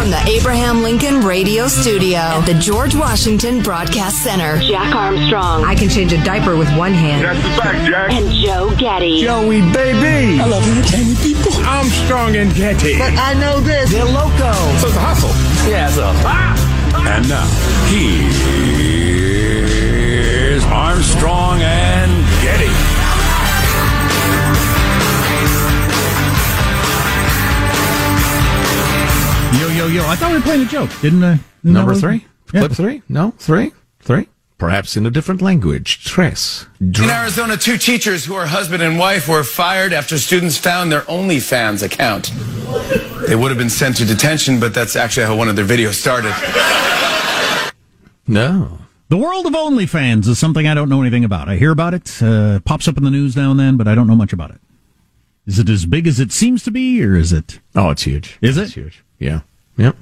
[0.00, 5.62] From the Abraham Lincoln Radio Studio at the George Washington Broadcast Center, Jack Armstrong.
[5.62, 7.22] I can change a diaper with one hand.
[7.22, 8.10] That's the fact, Jack.
[8.10, 9.20] And Joe Getty.
[9.20, 10.40] Joey, baby.
[10.40, 11.52] I love entertaining people.
[11.66, 12.96] Armstrong and Getty.
[12.96, 13.90] But I know this.
[13.92, 14.54] They're loco.
[14.80, 15.34] So it's a hustle.
[15.70, 16.10] Yeah, so.
[16.24, 16.56] Ah!
[17.06, 17.46] And now,
[19.20, 22.19] here's Armstrong and
[29.90, 30.08] Yo, yo, yo.
[30.08, 30.90] I thought we were playing a joke.
[31.00, 31.40] Didn't I?
[31.64, 32.24] didn't Number three?
[32.52, 32.60] Yeah.
[32.60, 33.02] Clip three?
[33.08, 33.32] No?
[33.38, 33.72] Three?
[33.98, 34.28] Three?
[34.56, 36.04] Perhaps in a different language.
[36.04, 36.66] Tres.
[36.80, 41.00] In Arizona, two teachers who are husband and wife were fired after students found their
[41.02, 42.30] OnlyFans account.
[43.26, 45.94] They would have been sent to detention, but that's actually how one of their videos
[45.94, 46.34] started.
[48.28, 48.78] No.
[49.08, 51.48] The world of OnlyFans is something I don't know anything about.
[51.48, 53.96] I hear about it, uh, pops up in the news now and then, but I
[53.96, 54.60] don't know much about it.
[55.46, 57.58] Is it as big as it seems to be, or is it?
[57.74, 58.38] Oh, it's huge.
[58.40, 58.64] Is it?
[58.64, 59.02] It's huge.
[59.18, 59.40] Yeah.
[59.80, 59.96] Yep.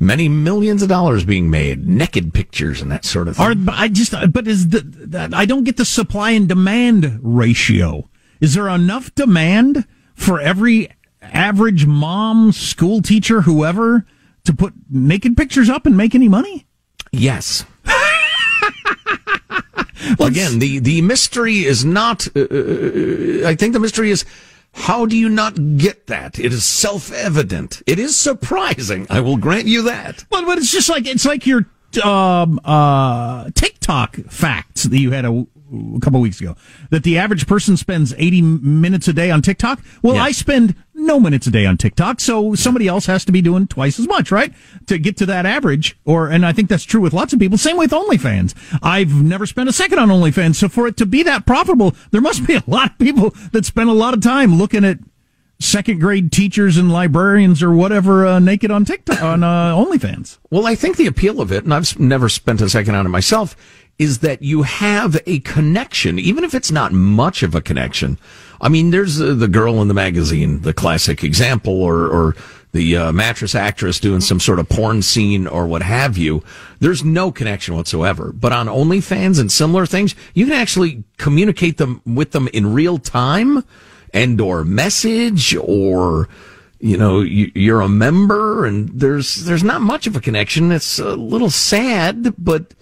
[0.00, 3.64] Many millions of dollars being made, naked pictures and that sort of thing.
[3.64, 8.08] But I just, but is the I don't get the supply and demand ratio.
[8.40, 10.90] Is there enough demand for every
[11.20, 14.06] average mom, school teacher, whoever,
[14.44, 16.66] to put naked pictures up and make any money?
[17.12, 17.64] Yes.
[20.20, 24.24] Again, the, the mystery is not, uh, uh, I think the mystery is
[24.78, 26.38] how do you not get that?
[26.38, 27.82] It is self evident.
[27.86, 29.06] It is surprising.
[29.10, 30.24] I will grant you that.
[30.30, 31.66] But but it's just like it's like your
[32.02, 35.46] um, uh, TikTok facts that you had a,
[35.96, 36.56] a couple weeks ago
[36.90, 39.80] that the average person spends 80 minutes a day on TikTok.
[40.02, 40.22] Well, Yeah.
[40.24, 43.66] I spend no minutes a day on TikTok, so somebody else has to be doing
[43.66, 44.52] twice as much, right?
[44.86, 45.96] To get to that average.
[46.04, 47.56] Or and I think that's true with lots of people.
[47.58, 48.54] Same with OnlyFans.
[48.82, 52.20] I've never spent a second on OnlyFans, so for it to be that profitable, there
[52.20, 54.98] must be a lot of people that spend a lot of time looking at
[55.60, 60.38] second grade teachers and librarians or whatever uh, naked on TikTok on uh, OnlyFans.
[60.50, 63.08] Well, I think the appeal of it, and I've never spent a second on it
[63.08, 63.56] myself,
[63.98, 68.18] is that you have a connection, even if it's not much of a connection.
[68.60, 72.36] I mean, there's uh, the girl in the magazine, the classic example, or, or
[72.72, 76.42] the uh, mattress actress doing some sort of porn scene or what have you.
[76.80, 78.32] There's no connection whatsoever.
[78.32, 82.98] But on OnlyFans and similar things, you can actually communicate them with them in real
[82.98, 83.64] time
[84.14, 86.28] and or message or
[86.80, 90.98] you know you, you're a member and there's there's not much of a connection it's
[90.98, 92.72] a little sad but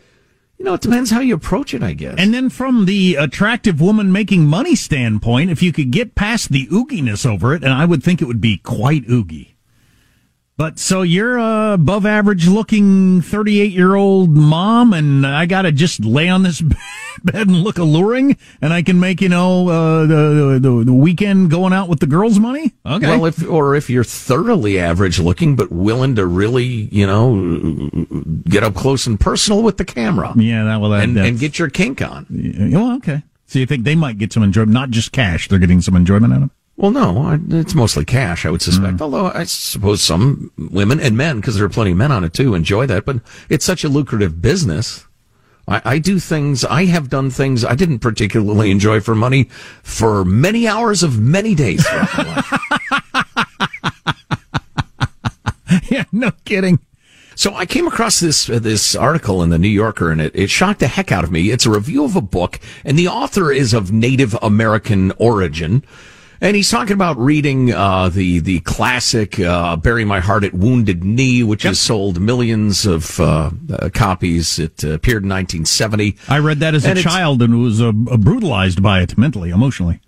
[0.59, 3.81] you know it depends how you approach it i guess And then from the attractive
[3.81, 7.85] woman making money standpoint, if you could get past the ooginess over it, and I
[7.85, 9.56] would think it would be quite oogie.
[10.59, 15.73] But so you're a above average looking 38 year old mom, and I got to
[15.73, 16.63] just lay on this
[17.25, 21.51] bed and look alluring, and I can make, you know, uh, the, the, the weekend
[21.51, 22.73] going out with the girls money?
[22.87, 23.07] Okay.
[23.07, 27.91] Well, if, or if you're thoroughly average looking, but willing to really, you know,
[28.49, 30.33] get up close and personal with the camera.
[30.37, 32.27] Yeah, that will, that, and, and get your kink on.
[32.31, 33.23] Yeah, well, okay.
[33.45, 36.33] So you think they might get some enjoyment, not just cash, they're getting some enjoyment
[36.33, 36.51] out of it?
[36.77, 38.99] Well, no, it's mostly cash, I would suspect.
[38.99, 39.01] Mm.
[39.01, 42.35] Although I suppose some women and men, because there are plenty of men on it
[42.35, 43.07] too, enjoy that.
[43.07, 45.07] But it's such a lucrative business.
[45.67, 49.45] I, I, do things, I have done things I didn't particularly enjoy for money
[49.83, 51.85] for many hours of many days.
[55.91, 56.79] yeah, no kidding.
[57.37, 60.49] So I came across this uh, this article in the New Yorker, and it, it
[60.51, 61.51] shocked the heck out of me.
[61.51, 65.83] It's a review of a book, and the author is of Native American origin.
[66.41, 71.03] And he's talking about reading uh, the the classic uh, "Bury My Heart at Wounded
[71.03, 71.71] Knee," which yep.
[71.71, 74.59] has sold millions of uh, uh copies.
[74.59, 76.17] It uh, appeared in 1970.
[76.29, 80.01] I read that as and a child and was uh, brutalized by it mentally, emotionally.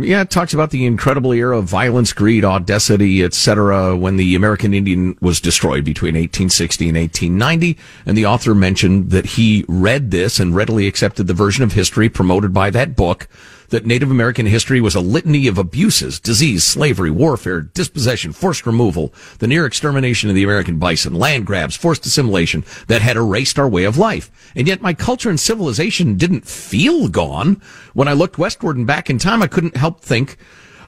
[0.00, 3.96] Yeah, it talks about the incredible era of violence, greed, audacity, etc.
[3.96, 7.76] when the American Indian was destroyed between 1860 and 1890.
[8.06, 12.08] And the author mentioned that he read this and readily accepted the version of history
[12.08, 13.26] promoted by that book
[13.68, 19.12] that Native American history was a litany of abuses, disease, slavery, warfare, dispossession, forced removal,
[19.38, 23.68] the near extermination of the American bison, land grabs, forced assimilation that had erased our
[23.68, 24.30] way of life.
[24.54, 27.60] And yet my culture and civilization didn't feel gone.
[27.94, 30.36] When I looked westward and back in time, I couldn't help think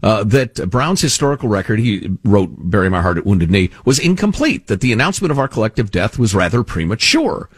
[0.02, 4.66] uh, that Brown's historical record, he wrote Bury My Heart at Wounded Knee, was incomplete,
[4.68, 7.48] that the announcement of our collective death was rather premature.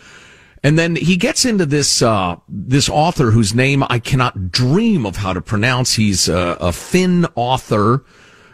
[0.63, 5.17] And then he gets into this uh, this author whose name I cannot dream of
[5.17, 5.95] how to pronounce.
[5.95, 8.05] He's a, a Finn author.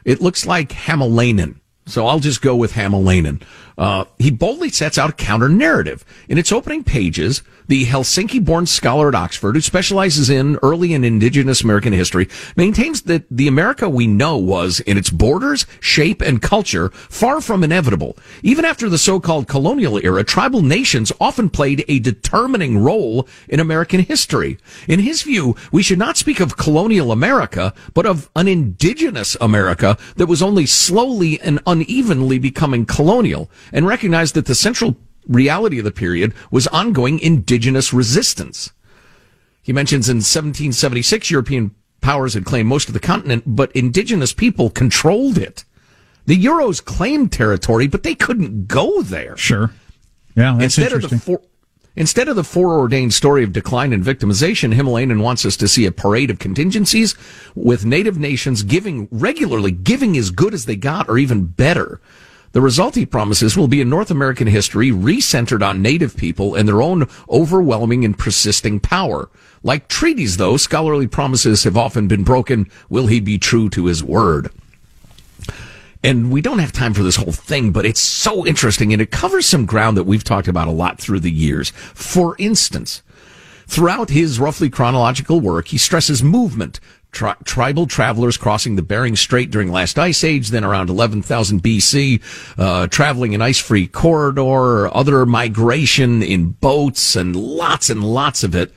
[0.05, 1.61] It looks like Hämäläinen.
[1.89, 3.43] So I'll just go with Hämäläinen.
[3.79, 6.05] Uh, he boldly sets out a counter narrative.
[6.29, 11.05] In its opening pages, the Helsinki born scholar at Oxford, who specializes in early and
[11.05, 16.43] indigenous American history, maintains that the America we know was, in its borders, shape, and
[16.43, 18.17] culture, far from inevitable.
[18.43, 24.01] Even after the so-called colonial era, tribal nations often played a determining role in American
[24.01, 24.59] history.
[24.89, 29.97] In his view, we should not speak of colonial America, but of an indigenous America
[30.17, 34.97] that was only slowly and unevenly becoming colonial and recognized that the central
[35.27, 38.73] reality of the period was ongoing indigenous resistance.
[39.63, 44.71] He mentions in 1776, European powers had claimed most of the continent, but indigenous people
[44.71, 45.65] controlled it.
[46.27, 49.37] The Euros claimed territory, but they couldn't go there.
[49.37, 49.73] Sure.
[50.35, 51.19] Yeah, that's instead interesting.
[51.19, 51.48] Of the
[51.99, 55.93] instead of the foreordained story of decline and victimization, Hämäläinen wants us to see a
[55.93, 57.17] parade of contingencies
[57.55, 62.01] with native nations giving regularly, giving as good as they got or even better.
[62.53, 66.67] The result, he promises, will be a North American history recentered on native people and
[66.67, 69.29] their own overwhelming and persisting power.
[69.63, 72.71] Like treaties, though, scholarly promises have often been broken.
[72.89, 74.51] Will he be true to his word?
[76.03, 79.11] And we don't have time for this whole thing, but it's so interesting and it
[79.11, 81.71] covers some ground that we've talked about a lot through the years.
[81.71, 83.03] For instance,
[83.67, 86.79] throughout his roughly chronological work, he stresses movement,
[87.11, 92.23] tri- tribal travelers crossing the Bering Strait during last ice age, then around 11,000 BC,
[92.59, 98.73] uh, traveling an ice-free corridor, other migration in boats, and lots and lots of it.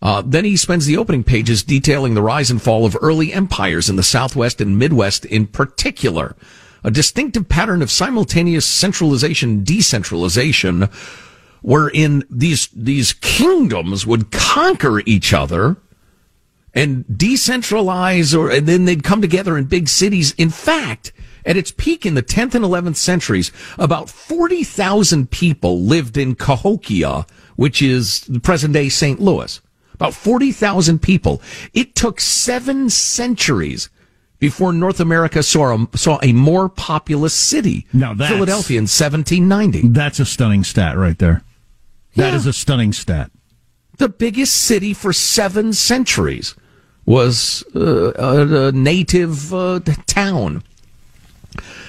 [0.00, 3.88] Uh, then he spends the opening pages detailing the rise and fall of early empires
[3.88, 6.36] in the Southwest and Midwest in particular.
[6.84, 10.88] A distinctive pattern of simultaneous centralization, decentralization,
[11.60, 15.76] wherein these, these kingdoms would conquer each other
[16.74, 20.32] and decentralize or and then they'd come together in big cities.
[20.38, 21.12] In fact,
[21.44, 27.26] at its peak in the 10th and 11th centuries, about 40,000 people lived in Cahokia,
[27.56, 29.18] which is the present day St.
[29.18, 29.60] Louis.
[29.98, 31.42] About 40,000 people.
[31.74, 33.90] It took seven centuries
[34.38, 37.86] before North America saw a, saw a more populous city.
[37.92, 39.88] Now Philadelphia in 1790.
[39.88, 41.42] That's a stunning stat right there.
[42.14, 42.36] That yeah.
[42.36, 43.32] is a stunning stat.
[43.96, 46.54] The biggest city for seven centuries
[47.04, 50.62] was uh, a, a, native uh, town.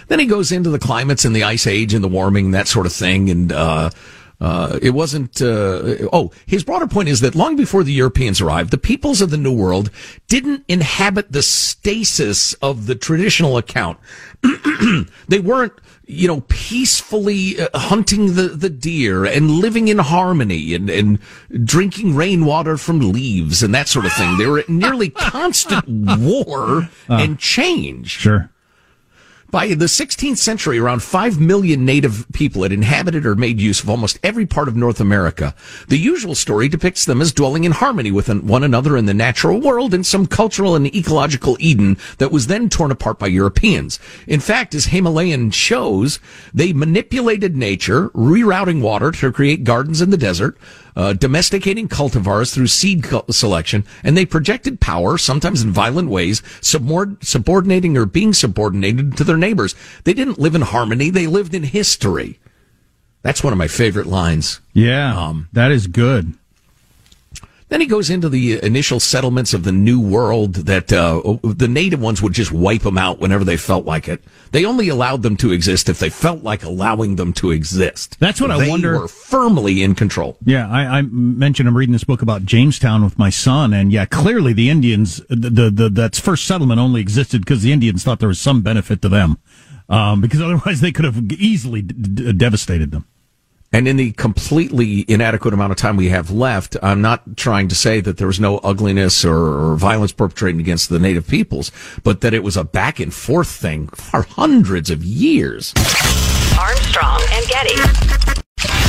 [0.07, 2.87] Then he goes into the climates and the ice age and the warming, that sort
[2.87, 3.29] of thing.
[3.29, 3.91] And uh,
[4.39, 5.41] uh it wasn't.
[5.41, 9.29] Uh, oh, his broader point is that long before the Europeans arrived, the peoples of
[9.29, 9.91] the New World
[10.27, 13.99] didn't inhabit the stasis of the traditional account.
[15.27, 15.73] they weren't
[16.09, 21.19] you know, peacefully uh, hunting the, the deer and living in harmony and, and
[21.63, 24.37] drinking rainwater from leaves and that sort of thing.
[24.39, 25.85] They were at nearly constant
[26.19, 28.09] war uh, and change.
[28.09, 28.49] Sure.
[29.51, 33.89] By the 16th century, around 5 million native people had inhabited or made use of
[33.89, 35.55] almost every part of North America.
[35.87, 39.59] The usual story depicts them as dwelling in harmony with one another in the natural
[39.59, 43.99] world in some cultural and ecological Eden that was then torn apart by Europeans.
[44.27, 46.19] In fact, as Hämäläinen shows,
[46.53, 50.59] they manipulated nature, rerouting water to create gardens in the desert,
[50.95, 57.97] uh, domesticating cultivars through seed selection, and they projected power, sometimes in violent ways, subordinating
[57.97, 59.75] or being subordinated to their neighbors.
[60.03, 62.39] They didn't live in harmony, they lived in history.
[63.21, 64.61] That's one of my favorite lines.
[64.73, 66.35] Yeah, um, that is good.
[67.69, 72.01] Then he goes into the initial settlements of the New World that uh, the native
[72.01, 74.23] ones would just wipe them out whenever they felt like it.
[74.51, 78.19] They only allowed them to exist if they felt like allowing them to exist.
[78.19, 78.93] That's what they I wonder.
[78.93, 80.37] They were firmly in control.
[80.43, 84.05] Yeah, I, I, mentioned I'm reading this book about Jamestown with my son, and yeah,
[84.05, 88.19] clearly the Indians, the, the, the that first settlement only existed because the Indians thought
[88.19, 89.37] there was some benefit to them,
[89.89, 93.05] um, because otherwise they could have easily d- d- devastated them.
[93.71, 97.75] And in the completely inadequate amount of time we have left, I'm not trying to
[97.75, 101.71] say that there was no ugliness or, or, violence perpetrated against the native peoples,
[102.03, 105.73] but that it was a back and forth thing for hundreds of years.
[106.57, 108.88] Armstrong and Getty.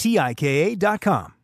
[0.00, 1.34] T I K A.com.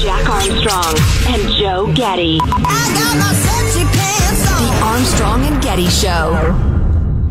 [0.00, 0.94] Jack Armstrong
[1.26, 2.38] and Joe Getty.
[4.58, 6.54] The Armstrong and Getty Show.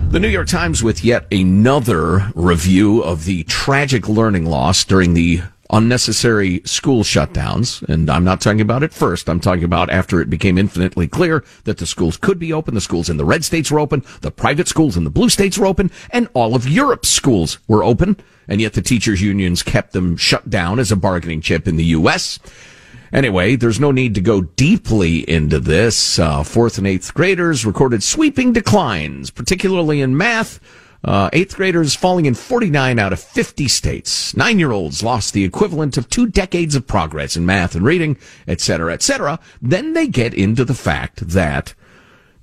[0.10, 5.44] The New York Times with yet another review of the tragic learning loss during the
[5.70, 7.82] unnecessary school shutdowns.
[7.84, 9.30] And I'm not talking about it first.
[9.30, 12.76] I'm talking about after it became infinitely clear that the schools could be open.
[12.76, 14.04] The schools in the red states were open.
[14.22, 17.84] The private schools in the blue states were open and all of Europe's schools were
[17.84, 18.18] open.
[18.48, 21.86] And yet the teachers unions kept them shut down as a bargaining chip in the
[21.86, 22.40] U.S.
[23.12, 26.20] Anyway, there's no need to go deeply into this.
[26.20, 30.60] Uh, fourth and eighth graders recorded sweeping declines, particularly in math.
[31.04, 34.36] Uh, eighth graders falling in 49 out of 50 states.
[34.36, 38.18] Nine year olds lost the equivalent of two decades of progress in math and reading,
[38.48, 39.40] etc., etc.
[39.62, 41.74] Then they get into the fact that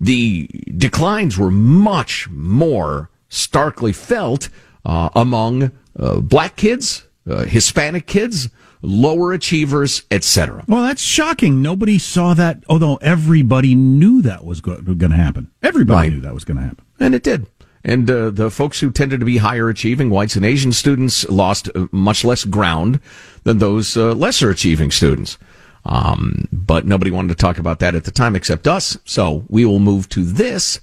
[0.01, 4.49] the declines were much more starkly felt
[4.85, 8.49] uh, among uh, black kids, uh, Hispanic kids,
[8.83, 10.65] lower achievers, etc.
[10.69, 11.63] Well, that's shocking.
[11.63, 15.51] Nobody saw that, although everybody knew that was going to happen.
[15.63, 16.15] Everybody right.
[16.15, 16.85] knew that was going to happen.
[17.01, 17.47] And it did.
[17.85, 21.69] And uh, the folks who tended to be higher achieving, whites and Asian students, lost
[21.75, 22.99] uh, much less ground
[23.43, 25.37] than those uh, lesser achieving students.
[25.85, 28.97] Um, but nobody wanted to talk about that at the time except us.
[29.05, 30.81] So we will move to this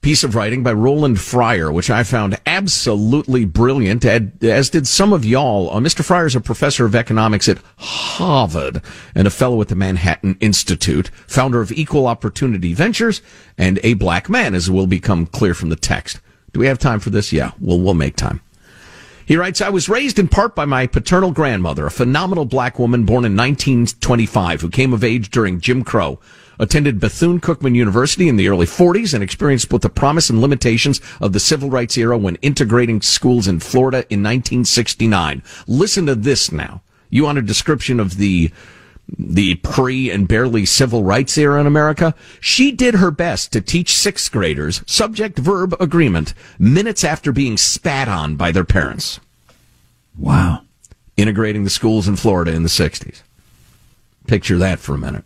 [0.00, 5.24] piece of writing by Roland Fryer, which I found absolutely brilliant, as did some of
[5.24, 5.70] y'all.
[5.70, 6.04] Uh, Mr.
[6.04, 8.82] Fryer is a professor of economics at Harvard
[9.14, 13.22] and a fellow at the Manhattan Institute, founder of Equal Opportunity Ventures,
[13.56, 16.20] and a black man, as will become clear from the text.
[16.52, 17.32] Do we have time for this?
[17.32, 18.40] Yeah, we'll, we'll make time.
[19.26, 23.04] He writes, I was raised in part by my paternal grandmother, a phenomenal black woman
[23.04, 26.18] born in 1925 who came of age during Jim Crow
[26.58, 31.00] attended Bethune Cookman University in the early 40s and experienced both the promise and limitations
[31.20, 35.42] of the civil rights era when integrating schools in Florida in 1969.
[35.66, 36.82] Listen to this now.
[37.10, 38.50] You want a description of the
[39.16, 43.96] the pre and barely civil rights era in America, she did her best to teach
[43.96, 49.18] sixth graders subject verb agreement minutes after being spat on by their parents.
[50.18, 50.62] Wow.
[51.16, 53.22] Integrating the schools in Florida in the 60s.
[54.26, 55.24] Picture that for a minute.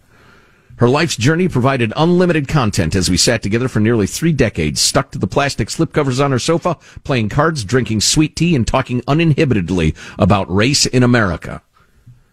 [0.76, 5.10] Her life's journey provided unlimited content as we sat together for nearly three decades, stuck
[5.12, 9.94] to the plastic slipcovers on her sofa, playing cards, drinking sweet tea, and talking uninhibitedly
[10.18, 11.62] about race in America.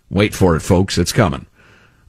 [0.10, 0.98] Wait for it, folks.
[0.98, 1.46] It's coming.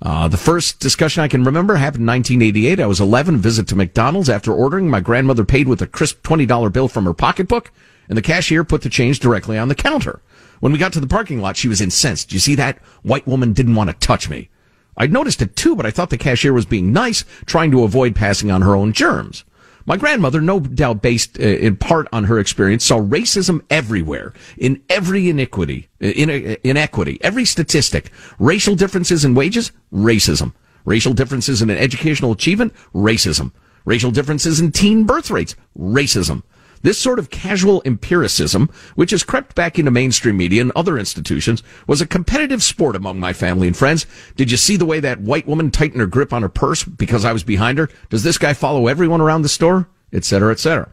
[0.03, 2.81] Uh, the first discussion I can remember happened in 1988.
[2.81, 4.31] I was 11, visit to McDonald's.
[4.31, 7.71] After ordering, my grandmother paid with a crisp $20 bill from her pocketbook,
[8.09, 10.23] and the cashier put the change directly on the counter.
[10.61, 12.33] When we got to the parking lot, she was incensed.
[12.33, 12.79] You see that?
[13.03, 14.49] White woman didn't want to touch me.
[14.97, 18.15] I'd noticed it too, but I thought the cashier was being nice, trying to avoid
[18.15, 19.45] passing on her own germs.
[19.87, 24.83] My grandmother, no doubt based uh, in part on her experience, saw racism everywhere, in
[24.89, 28.11] every iniquity, in, uh, inequity, every statistic.
[28.39, 30.53] Racial differences in wages, racism.
[30.85, 33.53] Racial differences in educational achievement, racism.
[33.85, 36.43] Racial differences in teen birth rates, racism.
[36.83, 41.63] This sort of casual empiricism, which has crept back into mainstream media and other institutions,
[41.87, 44.07] was a competitive sport among my family and friends.
[44.37, 47.25] Did you see the way that white woman tightened her grip on her purse because
[47.25, 47.91] I was behind her?
[48.09, 49.89] Does this guy follow everyone around the store?
[50.13, 50.91] Et cetera, et cetera.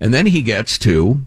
[0.00, 1.20] And then he gets to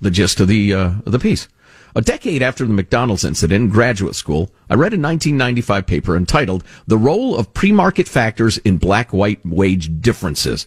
[0.00, 1.48] the gist of the, uh, of the piece.
[1.94, 6.64] A decade after the McDonald's incident in graduate school, I read a 1995 paper entitled
[6.86, 10.66] The Role of Pre-Market Factors in Black-White Wage Differences.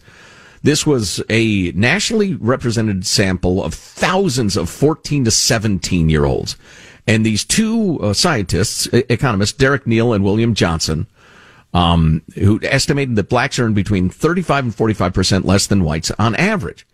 [0.62, 6.56] This was a nationally represented sample of thousands of 14 to 17 year olds.
[7.06, 11.06] And these two uh, scientists, economists, Derek Neal and William Johnson,
[11.72, 16.86] um, who estimated that blacks earn between 35 and 45% less than whites on average.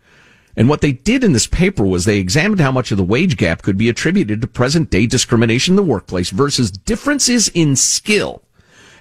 [0.54, 3.38] And what they did in this paper was they examined how much of the wage
[3.38, 8.42] gap could be attributed to present day discrimination in the workplace versus differences in skill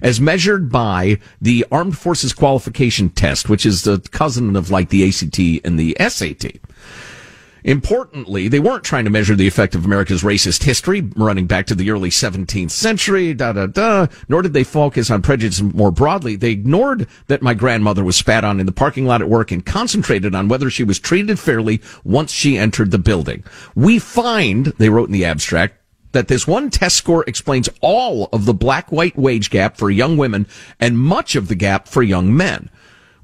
[0.01, 5.07] as measured by the Armed Forces Qualification Test, which is the cousin of like the
[5.07, 6.59] ACT and the SAT.
[7.63, 11.75] Importantly, they weren't trying to measure the effect of America's racist history running back to
[11.75, 16.35] the early 17th century, da da da, nor did they focus on prejudice more broadly.
[16.35, 19.65] They ignored that my grandmother was spat on in the parking lot at work and
[19.65, 23.43] concentrated on whether she was treated fairly once she entered the building.
[23.75, 25.75] We find, they wrote in the abstract,
[26.11, 30.17] that this one test score explains all of the black white wage gap for young
[30.17, 30.47] women
[30.79, 32.69] and much of the gap for young men.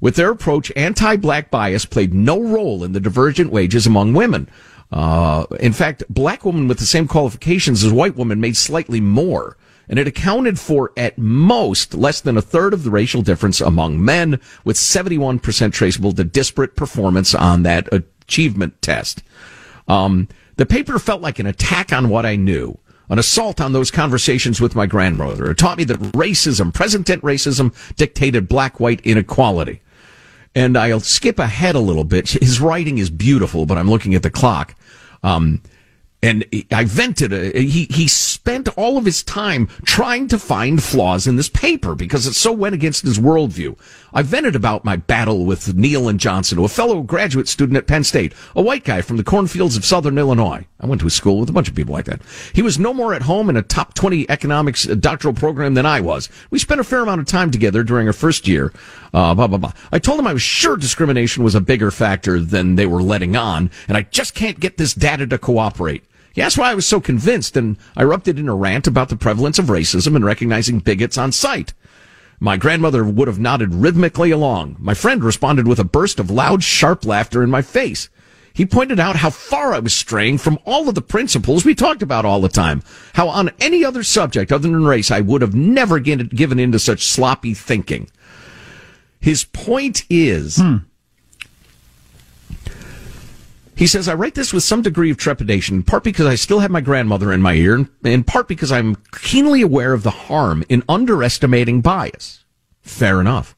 [0.00, 4.48] With their approach, anti black bias played no role in the divergent wages among women.
[4.90, 9.56] Uh, in fact, black women with the same qualifications as white women made slightly more.
[9.88, 14.04] And it accounted for at most less than a third of the racial difference among
[14.04, 19.22] men, with 71% traceable to disparate performance on that achievement test.
[19.88, 22.76] Um, the paper felt like an attack on what I knew,
[23.08, 25.50] an assault on those conversations with my grandmother.
[25.52, 29.80] It taught me that racism, present tense racism, dictated black white inequality.
[30.56, 32.30] And I'll skip ahead a little bit.
[32.30, 34.74] His writing is beautiful, but I'm looking at the clock.
[35.22, 35.62] Um,
[36.22, 37.32] and I vented.
[37.32, 41.94] A, he he spent all of his time trying to find flaws in this paper
[41.94, 43.78] because it so went against his worldview.
[44.12, 48.04] I vented about my battle with Neal and Johnson, a fellow graduate student at Penn
[48.04, 50.66] State, a white guy from the cornfields of Southern Illinois.
[50.80, 52.22] I went to a school with a bunch of people like that.
[52.52, 56.00] He was no more at home in a top twenty economics doctoral program than I
[56.00, 56.28] was.
[56.50, 58.72] We spent a fair amount of time together during our first year.
[59.14, 59.72] Uh, blah blah blah.
[59.92, 63.36] I told him I was sure discrimination was a bigger factor than they were letting
[63.36, 66.04] on, and I just can't get this data to cooperate.
[66.40, 69.58] Asked why I was so convinced, and I erupted in a rant about the prevalence
[69.58, 71.74] of racism and recognizing bigots on sight.
[72.40, 74.76] My grandmother would have nodded rhythmically along.
[74.78, 78.08] My friend responded with a burst of loud, sharp laughter in my face.
[78.52, 82.02] He pointed out how far I was straying from all of the principles we talked
[82.02, 82.82] about all the time.
[83.14, 87.06] How on any other subject other than race, I would have never given into such
[87.06, 88.10] sloppy thinking.
[89.20, 90.78] His point is, hmm.
[93.78, 96.58] He says, I write this with some degree of trepidation, in part because I still
[96.58, 100.64] have my grandmother in my ear, in part because I'm keenly aware of the harm
[100.68, 102.44] in underestimating bias.
[102.82, 103.54] Fair enough.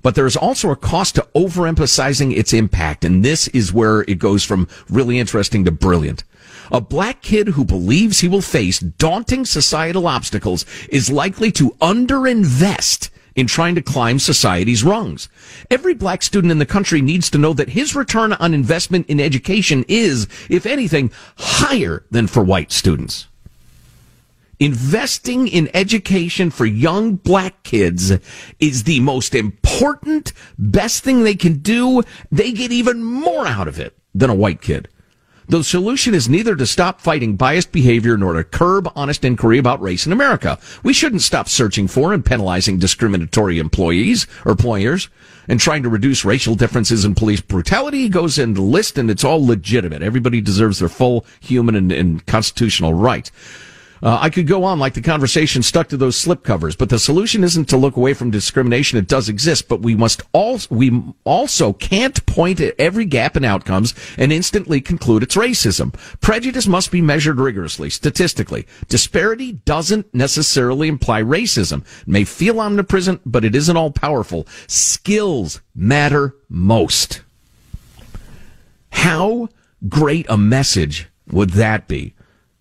[0.00, 4.42] But there's also a cost to overemphasizing its impact, and this is where it goes
[4.42, 6.24] from really interesting to brilliant.
[6.72, 13.10] A black kid who believes he will face daunting societal obstacles is likely to underinvest
[13.38, 15.28] in trying to climb society's rungs.
[15.70, 19.20] Every black student in the country needs to know that his return on investment in
[19.20, 23.28] education is, if anything, higher than for white students.
[24.58, 28.10] Investing in education for young black kids
[28.58, 32.02] is the most important, best thing they can do.
[32.32, 34.88] They get even more out of it than a white kid.
[35.50, 39.80] The solution is neither to stop fighting biased behavior nor to curb honest inquiry about
[39.80, 40.58] race in America.
[40.82, 45.08] We shouldn't stop searching for and penalizing discriminatory employees or employers
[45.48, 49.24] and trying to reduce racial differences in police brutality goes in the list and it's
[49.24, 50.02] all legitimate.
[50.02, 53.32] Everybody deserves their full human and, and constitutional rights.
[54.02, 57.42] Uh, I could go on like the conversation stuck to those slipcovers, but the solution
[57.44, 58.98] isn't to look away from discrimination.
[58.98, 63.44] It does exist, but we must also, we also can't point at every gap in
[63.44, 65.94] outcomes and instantly conclude it's racism.
[66.20, 68.66] Prejudice must be measured rigorously, statistically.
[68.88, 71.82] Disparity doesn't necessarily imply racism.
[72.02, 74.46] It may feel omnipresent, but it isn't all powerful.
[74.66, 77.22] Skills matter most.
[78.90, 79.48] How
[79.88, 82.14] great a message would that be?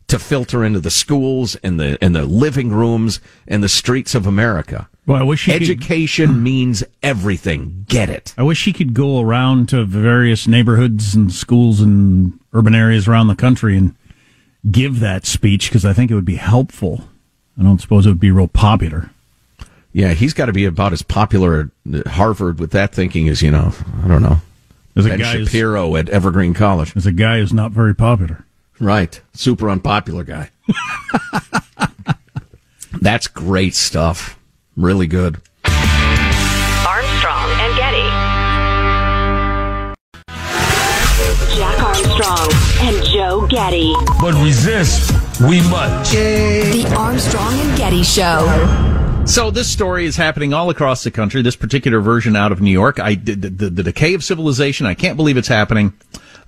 [0.08, 4.26] To filter into the schools and the and the living rooms and the streets of
[4.26, 4.88] America.
[5.06, 7.86] Well, I wish education could, means everything.
[7.88, 8.34] Get it?
[8.38, 13.28] I wish he could go around to various neighborhoods and schools and urban areas around
[13.28, 13.96] the country and
[14.70, 17.08] give that speech because I think it would be helpful.
[17.58, 19.12] I don't suppose it would be real popular.
[19.94, 23.50] Yeah, he's got to be about as popular at Harvard with that thinking as you
[23.50, 23.74] know.
[24.04, 24.38] I don't know.
[24.96, 26.96] As a ben guy Shapiro at Evergreen College.
[26.96, 28.46] As a guy who's not very popular.
[28.80, 29.20] Right.
[29.34, 30.50] Super unpopular guy.
[33.02, 34.40] That's great stuff.
[34.76, 35.42] Really good.
[35.66, 38.38] Armstrong and Getty.
[41.58, 43.94] Jack Armstrong and Joe Getty.
[44.22, 45.12] But resist,
[45.42, 46.12] we must.
[46.12, 49.24] The Armstrong and Getty Show.
[49.26, 51.42] So this story is happening all across the country.
[51.42, 53.00] This particular version out of New York.
[53.00, 54.86] I did the, the, the decay of civilization.
[54.86, 55.94] I can't believe it's happening.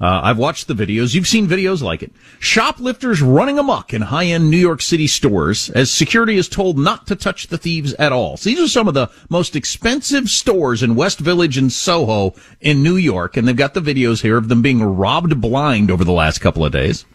[0.01, 1.13] Uh, I've watched the videos.
[1.13, 2.13] You've seen videos like it.
[2.39, 7.15] Shoplifters running amok in high-end New York City stores as security is told not to
[7.15, 8.37] touch the thieves at all.
[8.37, 12.81] So these are some of the most expensive stores in West Village and Soho in
[12.81, 16.13] New York, and they've got the videos here of them being robbed blind over the
[16.13, 17.05] last couple of days.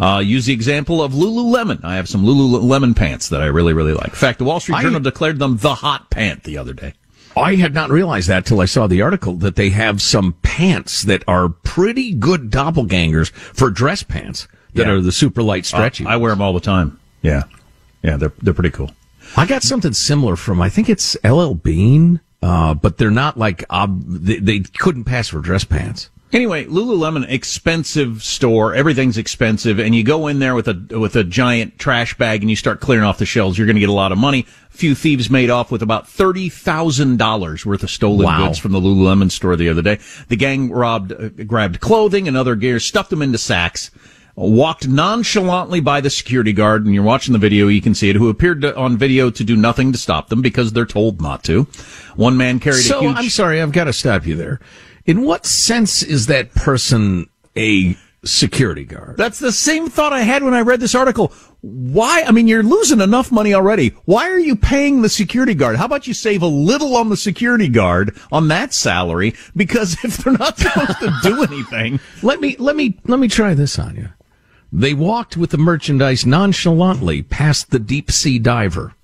[0.00, 1.84] Uh, use the example of Lululemon.
[1.84, 4.08] I have some Lululemon pants that I really, really like.
[4.08, 6.94] In fact, the Wall Street Journal declared them the hot pant the other day.
[7.36, 11.02] I had not realized that till I saw the article that they have some pants
[11.02, 14.92] that are pretty good doppelgangers for dress pants that yeah.
[14.92, 16.04] are the super light stretchy.
[16.04, 16.98] Uh, I wear them all the time.
[17.22, 17.44] Yeah.
[18.02, 18.92] Yeah, they're they're pretty cool.
[19.36, 23.64] I got something similar from I think it's LL Bean, uh, but they're not like
[23.70, 26.10] ob- they, they couldn't pass for dress pants.
[26.34, 28.74] Anyway, Lululemon expensive store.
[28.74, 32.50] Everything's expensive, and you go in there with a with a giant trash bag and
[32.50, 33.56] you start clearing off the shelves.
[33.56, 34.44] You're going to get a lot of money.
[34.72, 38.48] A few thieves made off with about thirty thousand dollars worth of stolen wow.
[38.48, 40.00] goods from the Lululemon store the other day.
[40.26, 43.92] The gang robbed, uh, grabbed clothing and other gear, stuffed them into sacks.
[44.36, 48.16] Walked nonchalantly by the security guard, and you're watching the video, you can see it,
[48.16, 51.44] who appeared to, on video to do nothing to stop them because they're told not
[51.44, 51.68] to.
[52.16, 53.16] One man carried so, a huge.
[53.16, 54.58] I'm sorry, I've got to stop you there.
[55.06, 59.16] In what sense is that person a security guard?
[59.18, 61.32] That's the same thought I had when I read this article.
[61.60, 62.24] Why?
[62.26, 63.88] I mean, you're losing enough money already.
[64.06, 65.76] Why are you paying the security guard?
[65.76, 69.34] How about you save a little on the security guard on that salary?
[69.54, 73.54] Because if they're not supposed to do anything, let me, let me, let me try
[73.54, 74.08] this on you.
[74.72, 78.94] They walked with the merchandise nonchalantly past the deep sea diver,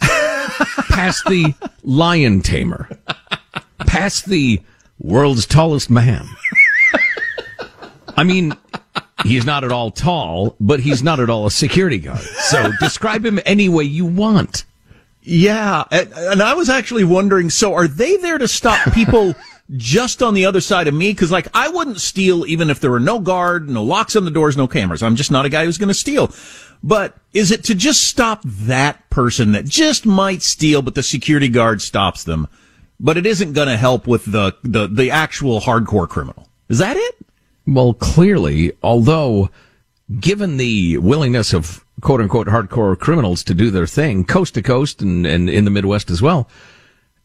[0.00, 2.88] past the lion tamer,
[3.86, 4.60] past the
[5.00, 6.28] world's tallest man.
[8.16, 8.54] I mean,
[9.24, 12.20] he's not at all tall, but he's not at all a security guard.
[12.20, 14.64] So describe him any way you want.
[15.22, 17.50] Yeah, and, I was actually wondering.
[17.50, 19.34] So, are they there to stop people
[19.76, 21.12] just on the other side of me?
[21.12, 24.30] Because, like, I wouldn't steal even if there were no guard, no locks on the
[24.30, 25.02] doors, no cameras.
[25.02, 26.32] I'm just not a guy who's going to steal.
[26.82, 31.48] But is it to just stop that person that just might steal, but the security
[31.48, 32.48] guard stops them?
[33.00, 36.48] But it isn't going to help with the, the, the actual hardcore criminal.
[36.68, 37.16] Is that it?
[37.66, 39.50] Well, clearly, although
[40.18, 45.02] given the willingness of quote unquote hardcore criminals to do their thing coast to coast
[45.02, 46.48] and, and in the Midwest as well,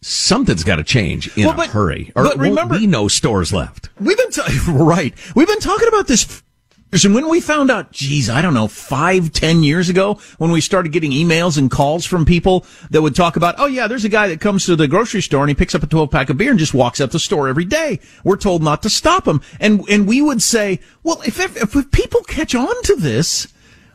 [0.02, 2.12] something's got to change in well, but, a hurry.
[2.16, 3.90] Or but remember, be no stores left.
[4.00, 5.14] We've been, t- right.
[5.36, 6.44] We've been talking about this
[6.92, 10.62] And when we found out, geez, I don't know, five, ten years ago, when we
[10.62, 14.10] started getting emails and calls from people that would talk about, oh yeah, there's a
[14.10, 16.38] guy that comes to the grocery store and he picks up a 12 pack of
[16.38, 18.00] beer and just walks out the store every day.
[18.24, 19.42] We're told not to stop him.
[19.60, 23.52] And, and we would say, well, if, if, if people catch on to this,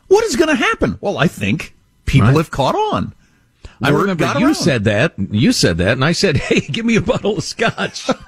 [0.07, 0.99] what is going to happen?
[1.01, 1.73] Well, I think
[2.05, 2.37] people right.
[2.37, 3.15] have caught on.
[3.83, 4.55] I remember you around.
[4.55, 5.13] said that.
[5.17, 8.07] You said that, and I said, "Hey, give me a bottle of scotch."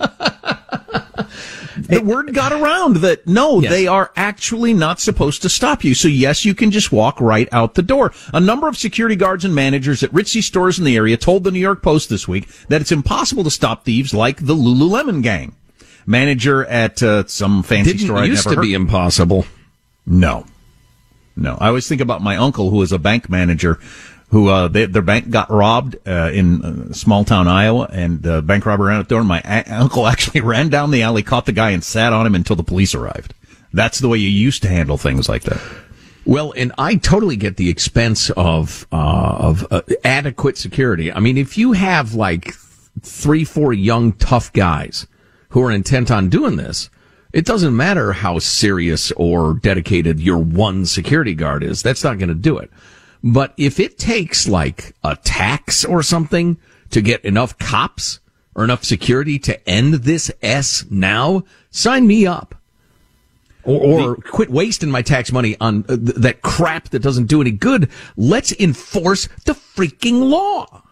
[1.87, 3.71] the word got around that no, yes.
[3.71, 5.93] they are actually not supposed to stop you.
[5.93, 8.13] So yes, you can just walk right out the door.
[8.33, 11.51] A number of security guards and managers at Ritzy stores in the area told the
[11.51, 15.55] New York Post this week that it's impossible to stop thieves like the Lululemon gang.
[16.05, 18.25] Manager at uh, some fancy Didn't store.
[18.25, 18.61] Used to heard.
[18.61, 19.45] be impossible.
[20.05, 20.45] No,
[21.35, 21.57] no.
[21.61, 23.79] I always think about my uncle who was a bank manager
[24.33, 28.41] who uh, they, their bank got robbed uh, in uh, small town Iowa, and the
[28.41, 29.19] bank robber ran out the door.
[29.19, 32.25] And my a- uncle actually ran down the alley, caught the guy, and sat on
[32.25, 33.35] him until the police arrived.
[33.73, 35.61] That's the way you used to handle things like that.
[36.25, 38.95] Well, and I totally get the expense of uh,
[39.39, 41.11] of uh, adequate security.
[41.11, 42.55] I mean, if you have like
[43.03, 45.05] three, four young tough guys
[45.49, 46.89] who are intent on doing this,
[47.33, 51.83] it doesn't matter how serious or dedicated your one security guard is.
[51.83, 52.71] That's not going to do it.
[53.23, 56.57] But if it takes like a tax or something
[56.89, 58.19] to get enough cops
[58.53, 62.55] or enough security to end this S now, sign me up.
[63.63, 67.27] Or, or the, quit wasting my tax money on uh, th- that crap that doesn't
[67.27, 67.89] do any good.
[68.17, 70.83] Let's enforce the freaking law.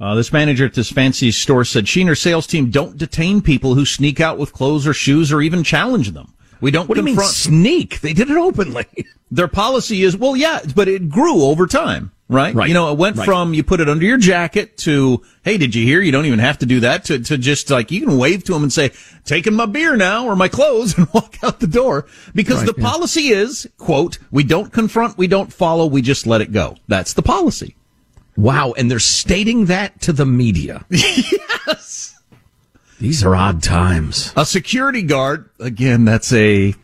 [0.00, 3.42] Uh, this manager at this fancy store said she and her sales team don't detain
[3.42, 6.32] people who sneak out with clothes or shoes or even challenge them.
[6.64, 7.16] We don't what confront.
[7.16, 8.00] Do you mean sneak.
[8.00, 8.86] They did it openly.
[9.30, 12.54] Their policy is, well, yeah, but it grew over time, right?
[12.54, 12.68] Right.
[12.68, 13.26] You know, it went right.
[13.26, 16.00] from you put it under your jacket to, hey, did you hear?
[16.00, 18.54] You don't even have to do that to, to just like, you can wave to
[18.54, 18.92] them and say,
[19.26, 22.80] taking my beer now or my clothes and walk out the door because right, the
[22.80, 22.90] yeah.
[22.90, 26.76] policy is, quote, we don't confront, we don't follow, we just let it go.
[26.88, 27.76] That's the policy.
[28.38, 28.72] Wow.
[28.78, 30.86] And they're stating that to the media.
[33.04, 34.32] These are odd times.
[34.34, 36.74] A security guard, again, that's a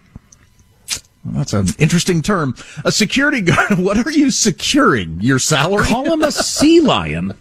[1.25, 2.55] that's an interesting term.
[2.85, 3.79] A security guard.
[3.79, 5.23] What are you securing?
[5.23, 5.87] Your salary?
[5.87, 7.33] Call him a sea lion.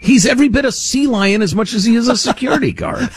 [0.00, 3.10] He's every bit a sea lion as much as he is a security guard.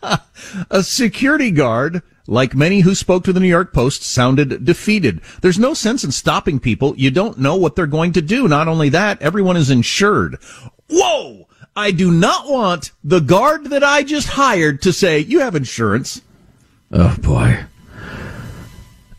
[0.70, 5.20] a security guard, like many who spoke to the New York Post, sounded defeated.
[5.42, 6.94] There's no sense in stopping people.
[6.96, 8.48] You don't know what they're going to do.
[8.48, 10.38] Not only that, everyone is insured.
[10.88, 11.39] Whoa!
[11.80, 16.20] I do not want the guard that I just hired to say, you have insurance.
[16.92, 17.64] Oh boy.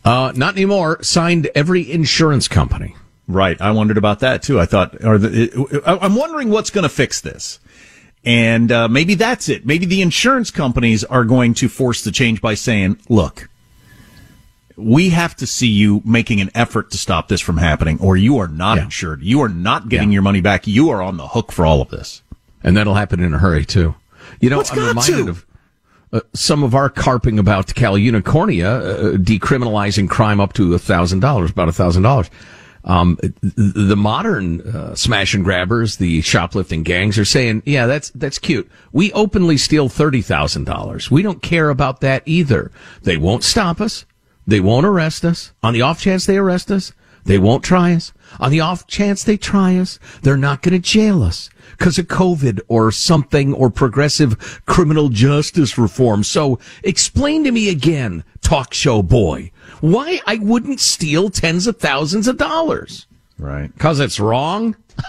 [0.04, 1.02] Uh, not anymore.
[1.02, 2.94] Signed every insurance company.
[3.28, 3.60] Right.
[3.60, 4.60] I wondered about that too.
[4.60, 7.58] I thought, or the, I'm wondering what's going to fix this.
[8.24, 9.66] And uh, maybe that's it.
[9.66, 13.48] Maybe the insurance companies are going to force the change by saying, look,
[14.76, 18.38] we have to see you making an effort to stop this from happening, or you
[18.38, 18.84] are not yeah.
[18.84, 19.22] insured.
[19.22, 20.14] You are not getting yeah.
[20.14, 20.66] your money back.
[20.66, 22.21] You are on the hook for all of this.
[22.64, 23.94] And that'll happen in a hurry, too.
[24.40, 25.30] You know, What's I'm reminded to?
[25.30, 25.46] of
[26.12, 31.20] uh, some of our carping about Cal Unicornia uh, decriminalizing crime up to a thousand
[31.20, 32.30] dollars, about a thousand dollars.
[32.84, 38.40] Um, the modern uh, smash and grabbers, the shoplifting gangs are saying, yeah, that's, that's
[38.40, 38.68] cute.
[38.90, 41.10] We openly steal $30,000.
[41.10, 42.72] We don't care about that either.
[43.02, 44.04] They won't stop us.
[44.48, 45.52] They won't arrest us.
[45.62, 46.92] On the off chance they arrest us,
[47.24, 48.12] they won't try us.
[48.40, 52.06] On the off chance they try us, they're not going to jail us because of
[52.06, 56.24] COVID or something or progressive criminal justice reform.
[56.24, 62.28] So explain to me again, talk show boy, why I wouldn't steal tens of thousands
[62.28, 63.06] of dollars.
[63.38, 63.72] Right.
[63.72, 64.76] Because it's wrong?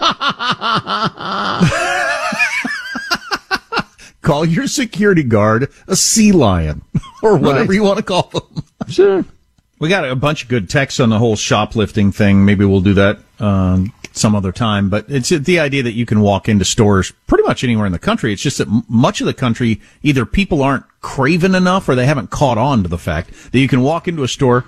[4.22, 6.82] call your security guard a sea lion
[7.22, 7.74] or whatever right.
[7.74, 8.64] you want to call them.
[8.88, 9.24] Sure.
[9.84, 12.46] We got a bunch of good texts on the whole shoplifting thing.
[12.46, 14.88] Maybe we'll do that um, some other time.
[14.88, 17.98] But it's the idea that you can walk into stores pretty much anywhere in the
[17.98, 18.32] country.
[18.32, 22.30] It's just that much of the country, either people aren't craven enough or they haven't
[22.30, 24.64] caught on to the fact that you can walk into a store,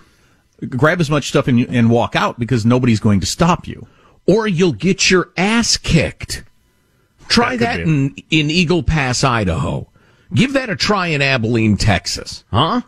[0.69, 3.87] grab as much stuff and, and walk out because nobody's going to stop you.
[4.27, 6.45] Or you'll get your ass kicked.
[7.27, 9.89] Try that, that in, in Eagle Pass, Idaho.
[10.35, 12.45] Give that a try in Abilene, Texas.
[12.51, 12.83] Huh?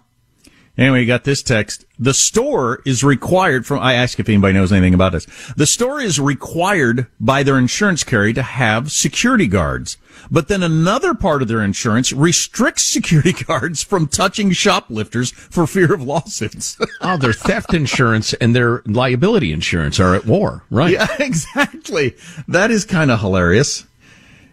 [0.79, 1.85] Anyway, you got this text.
[1.99, 5.27] The store is required from, I ask if anybody knows anything about this.
[5.57, 9.97] The store is required by their insurance carrier to have security guards.
[10.31, 15.93] But then another part of their insurance restricts security guards from touching shoplifters for fear
[15.93, 16.79] of lawsuits.
[17.01, 20.93] oh, their theft insurance and their liability insurance are at war, right?
[20.93, 22.15] Yeah, exactly.
[22.47, 23.85] That is kind of hilarious.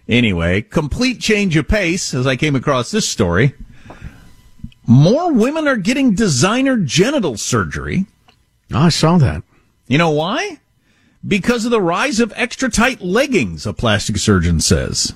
[0.08, 3.54] Anyway, complete change of pace as I came across this story.
[4.88, 8.06] More women are getting designer genital surgery.
[8.74, 9.44] Oh, I saw that.
[9.88, 10.60] You know why?
[11.28, 15.14] Because of the rise of extra tight leggings, a plastic surgeon says.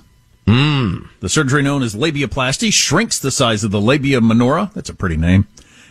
[0.47, 1.07] Mm.
[1.19, 4.71] The surgery known as labiaplasty shrinks the size of the labia minora.
[4.73, 5.47] That's a pretty name.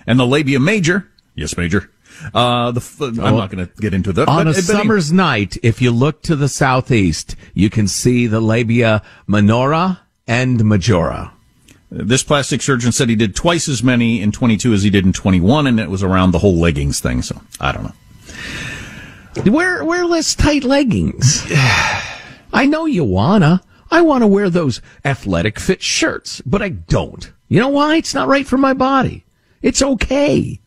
[0.06, 1.08] And the labia major.
[1.36, 1.90] Yes, major.
[2.34, 4.26] Uh, the, I'm not going to get into that.
[4.28, 8.26] On but- a but summer's night, if you look to the southeast, you can see
[8.26, 11.32] the labia minora and majora.
[11.90, 15.12] This plastic surgeon said he did twice as many in 22 as he did in
[15.12, 17.22] 21, and it was around the whole leggings thing.
[17.22, 19.52] So I don't know.
[19.52, 21.44] Wear wear less tight leggings.
[22.52, 23.62] I know you wanna.
[23.90, 27.32] I want to wear those athletic fit shirts, but I don't.
[27.48, 27.96] You know why?
[27.96, 29.24] It's not right for my body.
[29.62, 30.60] It's okay.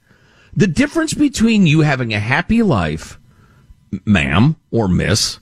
[0.55, 3.19] The difference between you having a happy life,
[4.05, 5.39] ma'am or miss,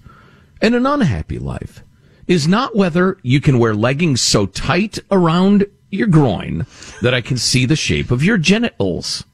[0.62, 1.84] and an unhappy life
[2.30, 6.66] is not whether you can wear leggings so tight around your groin
[7.02, 9.26] that I can see the shape of your genitals.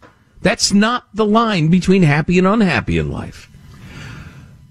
[0.42, 3.52] That's not the line between happy and unhappy in life.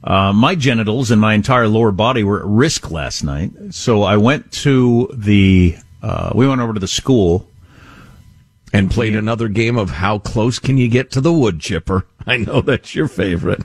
[0.02, 3.50] Uh, my genitals and my entire lower body were at risk last night.
[3.70, 7.48] So I went to the, uh, we went over to the school.
[8.72, 12.06] And played another game of how close can you get to the wood chipper?
[12.26, 13.62] I know that's your favorite.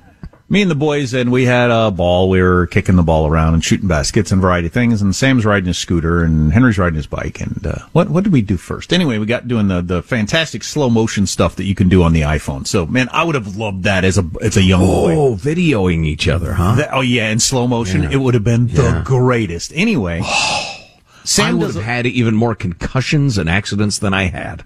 [0.52, 2.28] Me and the boys, and we had a ball.
[2.28, 5.00] We were kicking the ball around and shooting baskets and variety of things.
[5.00, 7.40] And Sam's riding his scooter, and Henry's riding his bike.
[7.40, 8.92] And uh, what what did we do first?
[8.92, 12.14] Anyway, we got doing the the fantastic slow motion stuff that you can do on
[12.14, 12.66] the iPhone.
[12.66, 15.14] So man, I would have loved that as a as a young boy.
[15.16, 16.74] Oh, videoing each other, huh?
[16.76, 18.12] That- oh yeah, in slow motion, Yeah.
[18.14, 18.82] it would have been Yeah.
[18.92, 19.72] the greatest.
[19.76, 20.24] Anyway,
[21.26, 24.64] Sam I would have had even more concussions and accidents than I had.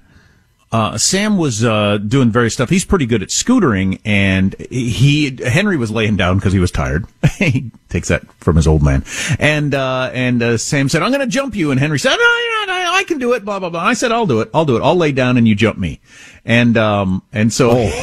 [0.74, 2.68] Uh, Sam was uh, doing various stuff.
[2.68, 7.06] He's pretty good at scootering, and he Henry was laying down because he was tired.
[7.38, 9.06] he takes that from his old man.
[9.38, 12.16] And uh, and uh, Sam said, "I'm going to jump you," and Henry said, "No,
[12.16, 12.70] you're not.
[12.70, 13.82] I, I can do it." Blah blah blah.
[13.82, 14.50] I said, "I'll do it.
[14.52, 14.82] I'll do it.
[14.82, 16.02] I'll lay down and you jump me."
[16.44, 17.90] And um and so.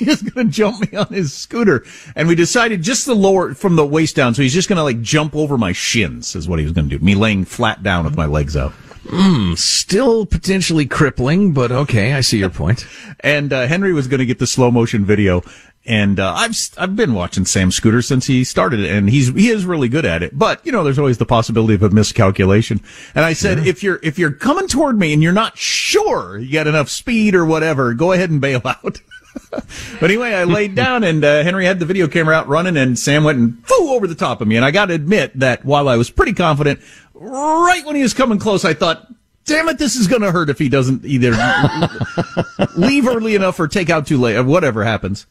[0.00, 1.84] He was going to jump me on his scooter,
[2.16, 4.32] and we decided just the lower from the waist down.
[4.32, 6.88] So he's just going to like jump over my shins, is what he was going
[6.88, 7.04] to do.
[7.04, 8.72] Me laying flat down with my legs out.
[9.10, 12.86] Mm, still potentially crippling, but okay, I see your point.
[13.20, 15.42] and uh, Henry was going to get the slow motion video.
[15.86, 19.48] And uh, I've I've been watching Sam Scooter since he started it, and he's he
[19.48, 20.38] is really good at it.
[20.38, 22.80] But you know, there's always the possibility of a miscalculation.
[23.14, 26.52] And I said, if you're if you're coming toward me and you're not sure you
[26.52, 29.00] got enough speed or whatever, go ahead and bail out.
[29.50, 32.98] but anyway, I laid down, and uh, Henry had the video camera out running, and
[32.98, 34.56] Sam went and flew over the top of me.
[34.56, 36.80] And I got to admit that while I was pretty confident,
[37.20, 39.06] right when he was coming close, I thought,
[39.44, 41.32] damn it, this is going to hurt if he doesn't either
[42.76, 45.26] leave early enough or take out too late, or whatever happens.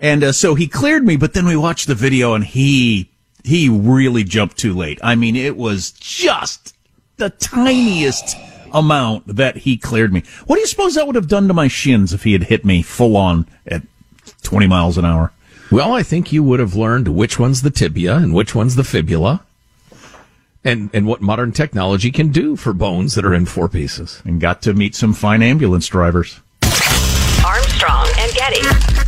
[0.00, 3.10] And uh, so he cleared me, but then we watched the video and he
[3.44, 4.98] he really jumped too late.
[5.02, 6.74] I mean, it was just
[7.16, 8.36] the tiniest
[8.72, 10.22] amount that he cleared me.
[10.46, 12.64] What do you suppose that would have done to my shins if he had hit
[12.64, 13.82] me full on at
[14.42, 15.32] 20 miles an hour?
[15.70, 18.84] Well, I think you would have learned which one's the tibia and which one's the
[18.84, 19.44] fibula.
[20.64, 24.22] And, and what modern technology can do for bones that are in four pieces.
[24.24, 26.40] And got to meet some fine ambulance drivers.
[27.44, 29.07] Armstrong and Getty.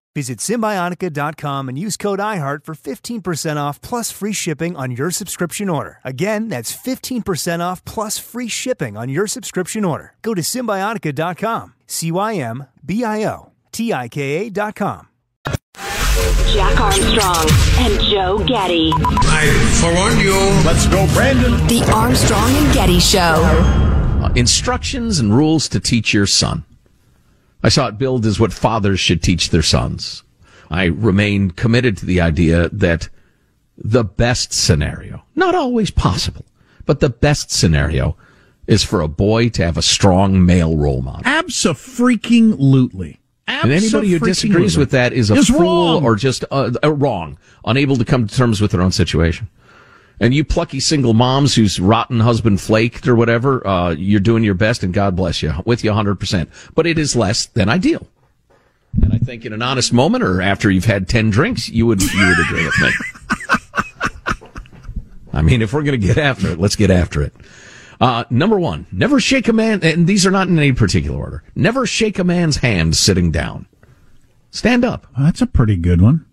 [0.13, 5.69] Visit Cymbiotika.com and use code IHEART for 15% off plus free shipping on your subscription
[5.69, 5.99] order.
[6.03, 10.13] Again, that's 15% off plus free shipping on your subscription order.
[10.21, 11.73] Go to Cymbiotika.com.
[11.87, 13.51] C Y M B I O.
[13.71, 15.07] T-I-K-A.com.
[16.51, 17.47] Jack Armstrong
[17.79, 18.91] and Joe Getty.
[18.93, 19.47] I
[19.79, 20.33] forewarned you.
[20.65, 21.53] Let's go, Brandon.
[21.67, 23.19] The Armstrong and Getty Show.
[24.21, 26.65] Uh, instructions and rules to teach your son.
[27.63, 30.23] I saw it billed as what fathers should teach their sons.
[30.69, 33.09] I remain committed to the idea that
[33.77, 36.45] the best scenario, not always possible,
[36.85, 38.15] but the best scenario
[38.67, 41.23] is for a boy to have a strong male role model.
[41.23, 43.19] Abso-freaking-lutely.
[43.47, 45.59] And anybody who disagrees with that is a Is fool
[45.95, 46.05] wrong.
[46.05, 49.49] or just uh, uh, wrong, unable to come to terms with their own situation.
[50.21, 54.53] And you plucky single moms whose rotten husband flaked or whatever, uh, you're doing your
[54.53, 56.47] best and God bless you, with you 100%.
[56.75, 58.07] But it is less than ideal.
[59.01, 62.03] And I think in an honest moment or after you've had 10 drinks, you would,
[62.03, 62.91] you would agree with me.
[65.33, 67.33] I mean, if we're going to get after it, let's get after it.
[67.99, 71.43] Uh, number one, never shake a man, and these are not in any particular order.
[71.55, 73.67] Never shake a man's hand sitting down.
[74.51, 75.07] Stand up.
[75.17, 76.25] That's a pretty good one.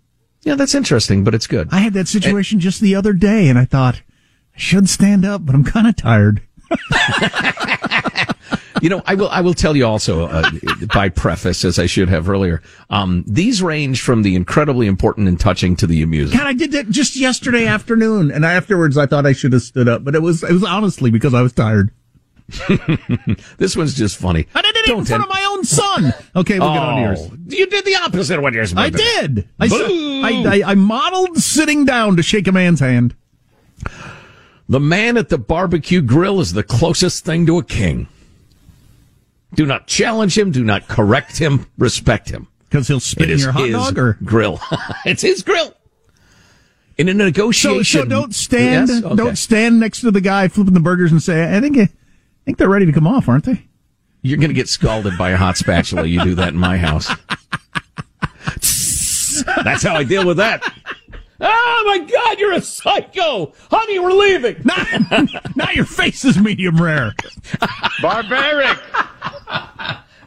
[0.43, 1.69] Yeah, that's interesting, but it's good.
[1.73, 4.03] I had that situation just the other day, and I thought
[4.55, 6.43] I should stand up, but I'm kind of tired.
[8.83, 9.29] You know, I will.
[9.29, 10.51] I will tell you also uh,
[10.95, 12.63] by preface, as I should have earlier.
[12.91, 16.37] Um, these range from the incredibly important and touching to the amusing.
[16.39, 19.89] God, I did that just yesterday afternoon, and afterwards I thought I should have stood
[19.89, 21.91] up, but it was it was honestly because I was tired.
[23.59, 24.47] this one's just funny.
[24.55, 26.15] I did it in front of my own son.
[26.35, 27.21] Okay, we'll get on to oh, yours.
[27.23, 29.49] Oh, You did the opposite of what you're supposed I to did.
[29.61, 29.67] I!
[29.67, 33.15] I, I, I modeled sitting down to shake a man's hand.
[34.69, 38.09] The man at the barbecue grill is the closest thing to a king.
[39.55, 40.51] Do not challenge him.
[40.51, 41.67] Do not correct him.
[41.79, 42.49] Respect him.
[42.69, 44.61] Because he'll spit It in your hot his dog, or grill.
[45.07, 45.75] it's his grill.
[46.99, 48.03] In a negotiation.
[48.03, 49.05] so don't stand Yes?
[49.05, 49.15] Okay.
[49.15, 51.77] don't stand next to the guy flipping the burgers and say, I think
[52.49, 53.63] think they're ready to come off, aren't they?
[54.23, 56.07] You're going to get scalded by a hot spatula.
[56.07, 57.11] You do that in my house.
[59.63, 60.63] That's how I deal with that.
[61.43, 63.53] Oh my God, you're a psycho.
[63.71, 64.57] Honey, we're leaving.
[64.65, 65.27] Now,
[65.57, 67.15] now your face is medium rare.
[68.01, 68.79] Barbaric.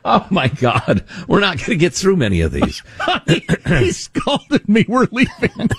[0.05, 1.03] Oh my God.
[1.27, 2.83] We're not going to get through many of these.
[3.27, 4.85] he, he scolded me.
[4.87, 5.49] We're leaving.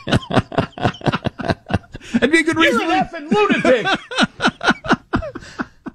[2.15, 2.81] That'd be a good reason.
[2.81, 3.87] You're an effing lunatic.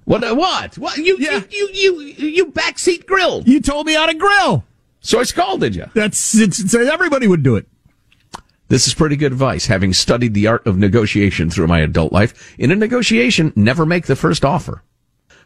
[0.08, 0.24] what?
[0.24, 0.78] uh, What?
[0.78, 0.98] What?
[0.98, 1.44] You, Yeah.
[1.50, 3.48] you, you, you, you backseat grilled.
[3.48, 4.64] You told me how to grill.
[5.02, 5.86] So I scalded you.
[5.94, 7.68] That's it's, it's everybody would do it.
[8.70, 9.68] This is pretty good advice.
[9.68, 14.08] Having studied the art of negotiation through my adult life, in a negotiation, never make
[14.08, 14.84] the first offer.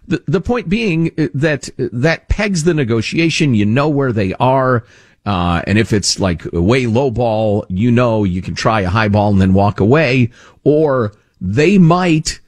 [0.07, 3.53] The, the point being uh, that uh, that pegs the negotiation.
[3.53, 4.83] You know where they are.
[5.23, 9.07] Uh, and if it's like way low ball, you know you can try a high
[9.09, 10.31] ball and then walk away.
[10.63, 12.39] Or they might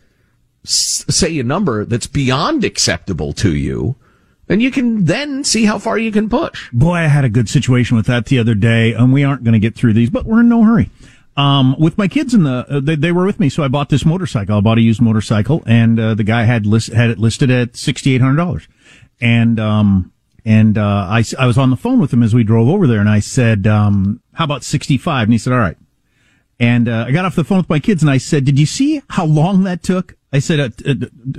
[0.64, 3.96] say a number that's beyond acceptable to you.
[4.50, 6.70] And you can then see how far you can push.
[6.74, 9.54] Boy, I had a good situation with that the other day, and we aren't going
[9.54, 10.90] to get through these, but we're in no hurry.
[11.36, 13.90] Um, with my kids in the, uh, they, they were with me, so I bought
[13.90, 14.58] this motorcycle.
[14.58, 17.76] I bought a used motorcycle, and uh, the guy had list, had it listed at
[17.76, 18.68] sixty eight hundred dollars,
[19.20, 20.14] and um,
[20.46, 23.00] and uh, I I was on the phone with him as we drove over there,
[23.00, 25.24] and I said, um, "How about 65?
[25.24, 25.78] And he said, "All right."
[26.60, 28.68] And uh, I got off the phone with my kids, and I said, "Did you
[28.68, 30.94] see how long that took?" I said, uh, uh,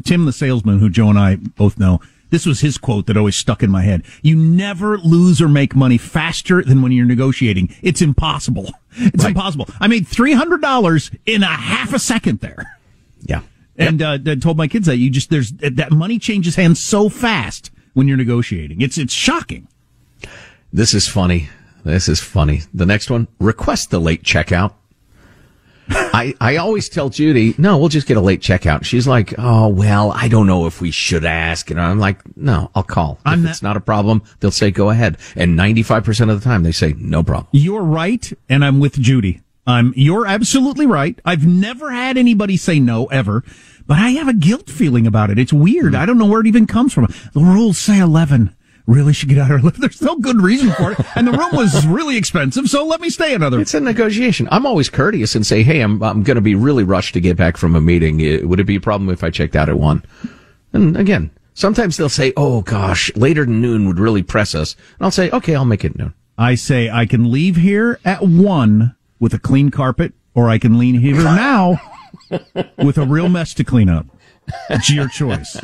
[0.04, 3.36] "Tim, the salesman, who Joe and I both know." This was his quote that always
[3.36, 4.02] stuck in my head.
[4.22, 7.74] You never lose or make money faster than when you're negotiating.
[7.82, 8.70] It's impossible.
[8.96, 9.30] It's Right.
[9.30, 9.68] impossible.
[9.80, 12.78] I made $300 in a half a second there.
[13.22, 13.40] Yeah.
[13.76, 17.08] And, uh, I told my kids that you just, there's, that money changes hands so
[17.08, 18.80] fast when you're negotiating.
[18.80, 19.66] It's, it's shocking.
[20.72, 21.48] This is funny.
[21.84, 22.62] This is funny.
[22.72, 24.74] The next one, request the late checkout.
[25.90, 28.84] I, I always tell Judy, no, we'll just get a late checkout.
[28.84, 31.70] She's like, oh, well, I don't know if we should ask.
[31.70, 33.18] And I'm like, no, I'll call.
[33.24, 35.18] I'm if not- it's not a problem, they'll say go ahead.
[35.36, 37.48] And 95% of the time they say no problem.
[37.52, 39.40] You're right, and I'm with Judy.
[39.66, 41.18] Um, you're absolutely right.
[41.24, 43.42] I've never had anybody say no ever,
[43.86, 45.38] but I have a guilt feeling about it.
[45.38, 45.94] It's weird.
[45.94, 47.06] I don't know where it even comes from.
[47.32, 48.54] The rules say 11.
[48.86, 49.80] Really should get out of 11.
[49.80, 50.98] There's no good reason for it.
[51.16, 53.60] And the room was really expensive, so let me stay another.
[53.60, 54.46] It's a negotiation.
[54.50, 57.36] I'm always courteous and say, hey, I'm, I'm going to be really rushed to get
[57.36, 58.18] back from a meeting.
[58.46, 60.04] Would it be a problem if I checked out at one?
[60.74, 64.76] And again, sometimes they'll say, oh gosh, later than noon would really press us.
[64.98, 66.12] And I'll say, okay, I'll make it noon.
[66.36, 70.78] I say I can leave here at one with a clean carpet, or I can
[70.78, 71.80] leave here now
[72.76, 74.06] with a real mess to clean up.
[74.68, 75.58] It's your choice.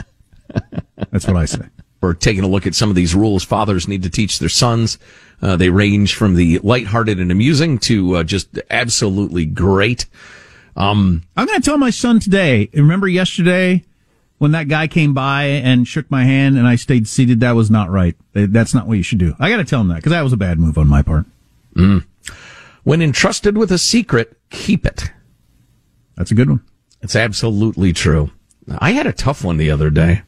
[1.11, 1.67] That's what I say.
[2.01, 4.99] We're taking a look at some of these rules fathers need to teach their sons.
[5.43, 10.07] Uh, they range from the lighthearted and amusing to uh, just absolutely great.
[10.77, 12.71] Um, I'm going to tell my son today.
[12.73, 13.85] Remember yesterday
[14.39, 17.41] when that guy came by and shook my hand and I stayed seated?
[17.41, 18.17] That was not right.
[18.33, 19.35] That's not what you should do.
[19.39, 21.27] I got to tell him that because that was a bad move on my part.
[21.75, 22.05] Mm.
[22.83, 25.11] When entrusted with a secret, keep it.
[26.17, 26.65] That's a good one.
[27.03, 28.31] It's absolutely true.
[28.79, 30.23] I had a tough one the other day.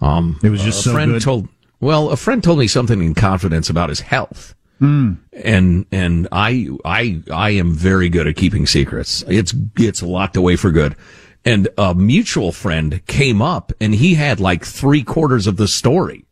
[0.00, 1.22] Um, it was just a so friend good.
[1.22, 1.48] told.
[1.80, 5.16] Well, a friend told me something in confidence about his health, mm.
[5.32, 9.24] and and I I I am very good at keeping secrets.
[9.28, 10.96] It's it's locked away for good.
[11.44, 16.26] And a mutual friend came up, and he had like three quarters of the story,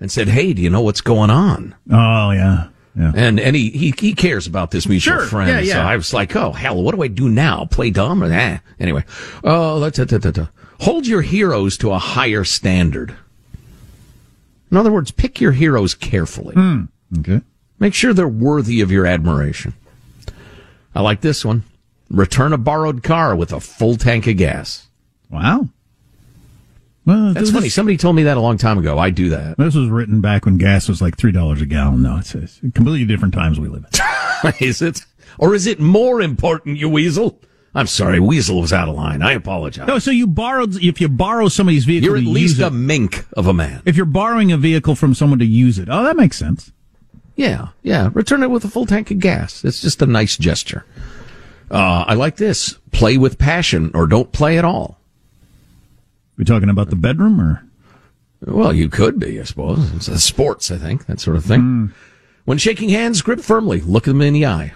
[0.00, 2.68] and said, "Hey, do you know what's going on?" Oh yeah.
[2.96, 3.12] Yeah.
[3.14, 5.26] And and he, he he cares about this mutual Sure.
[5.26, 5.48] friend.
[5.50, 5.72] Yeah, yeah.
[5.74, 7.66] So I was like, oh hell, what do I do now?
[7.70, 8.62] Play dumb or that?
[8.80, 9.04] Anyway,
[9.44, 10.46] oh, let's uh, uh, uh,
[10.80, 13.14] hold your heroes to a higher standard.
[14.70, 16.54] In other words, pick your heroes carefully.
[16.54, 16.88] Mm.
[17.20, 17.40] Okay.
[17.78, 19.74] Make sure they're worthy of your admiration.
[20.94, 21.64] I like this one.
[22.10, 24.86] Return a borrowed car with a full tank of gas.
[25.30, 25.68] Wow.
[27.06, 27.68] Well, That's funny.
[27.70, 28.98] Somebody told me that a long time ago.
[28.98, 29.56] I do that.
[29.56, 32.02] This was written back when gas was like three dollars a gallon.
[32.02, 33.84] No, it's, it's completely different times we live
[34.44, 34.52] in.
[34.60, 35.04] is it?
[35.38, 37.40] Or is it more important, you weasel?
[37.72, 39.22] I'm sorry, Weasel was out of line.
[39.22, 39.86] I apologize.
[39.86, 40.82] No, so you borrowed.
[40.82, 43.80] If you borrow somebody's vehicle, You're at least a it, mink of a man.
[43.84, 45.88] if you're borrowing a vehicle from someone to use it.
[45.88, 46.72] Oh, that makes sense.
[47.36, 48.10] Yeah, yeah.
[48.12, 49.64] Return it with a full tank of gas.
[49.64, 50.84] It's just a nice gesture.
[51.70, 52.76] Uh, I like this.
[52.90, 54.98] Play with passion or don't play at all.
[56.40, 57.62] We talking about the bedroom or?
[58.46, 59.92] Well, you could be, I suppose.
[59.92, 61.60] It's a sports, I think, that sort of thing.
[61.60, 61.92] Mm.
[62.46, 63.82] When shaking hands, grip firmly.
[63.82, 64.72] Look them in the eye.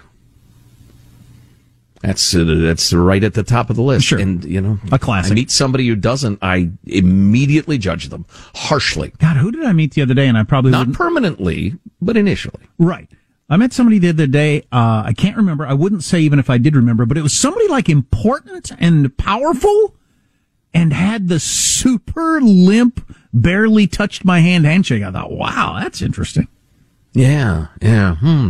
[2.01, 4.05] That's uh, that's right at the top of the list.
[4.05, 4.19] Sure.
[4.19, 5.31] And you know, A classic.
[5.31, 9.11] I meet somebody who doesn't, I immediately judge them harshly.
[9.17, 10.27] God, who did I meet the other day?
[10.27, 12.61] And I probably Not wouldn't- permanently, but initially.
[12.77, 13.09] Right.
[13.49, 14.59] I met somebody the other day.
[14.71, 15.65] Uh, I can't remember.
[15.65, 19.17] I wouldn't say even if I did remember, but it was somebody like important and
[19.17, 19.95] powerful
[20.75, 25.01] and had the super limp, barely touched my hand handshake.
[25.01, 26.49] I thought, wow, that's interesting.
[27.13, 28.15] Yeah, yeah.
[28.17, 28.49] Hmm.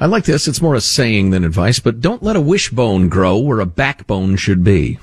[0.00, 0.48] I like this.
[0.48, 4.34] It's more a saying than advice, but don't let a wishbone grow where a backbone
[4.36, 4.98] should be.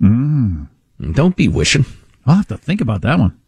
[0.00, 0.68] Mm.
[1.12, 1.84] Don't be wishing.
[2.26, 3.38] I'll have to think about that one.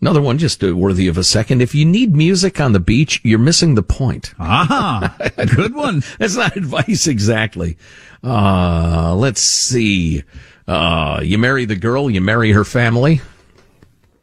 [0.00, 1.62] Another one just uh, worthy of a second.
[1.62, 4.34] If you need music on the beach, you're missing the point.
[4.38, 6.02] Ah, good one.
[6.18, 7.78] That's not advice exactly.
[8.22, 10.24] Uh, let's see.
[10.68, 13.20] Uh, you marry the girl, you marry her family.